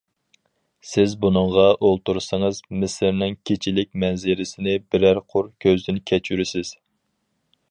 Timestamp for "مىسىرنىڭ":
2.79-3.37